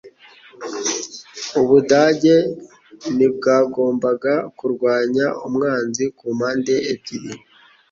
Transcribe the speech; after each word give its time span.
Ubudage 1.61 2.35
ntibwagombaga 3.15 4.33
kurwanya 4.57 5.25
umwanzi 5.47 6.03
kumpande 6.17 6.75
ebyiri 6.93 7.33